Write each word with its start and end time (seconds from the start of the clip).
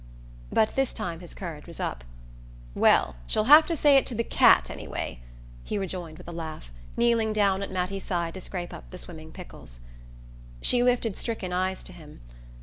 But 0.51 0.69
this 0.75 0.93
time 0.93 1.19
his 1.19 1.35
courage 1.35 1.67
was 1.67 1.79
up. 1.79 2.03
"Well, 2.73 3.17
she'll 3.27 3.43
have 3.43 3.67
to 3.67 3.75
say 3.75 3.97
it 3.97 4.07
to 4.07 4.15
the 4.15 4.23
cat, 4.23 4.71
any 4.71 4.87
way!" 4.87 5.19
he 5.63 5.77
rejoined 5.77 6.17
with 6.17 6.27
a 6.27 6.31
laugh, 6.31 6.71
kneeling 6.97 7.33
down 7.33 7.61
at 7.61 7.69
Mattie's 7.71 8.03
side 8.05 8.33
to 8.33 8.41
scrape 8.41 8.73
up 8.73 8.89
the 8.89 8.97
swimming 8.97 9.31
pickles. 9.31 9.79
She 10.59 10.81
lifted 10.81 11.17
stricken 11.17 11.53
eyes 11.53 11.83
to 11.83 11.93
him. 11.93 12.21